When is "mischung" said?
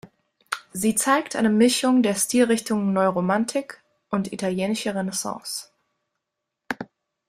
1.51-2.01